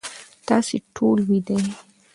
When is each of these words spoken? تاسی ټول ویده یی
تاسی 0.47 0.77
ټول 0.95 1.17
ویده 1.29 1.55
یی 1.63 1.71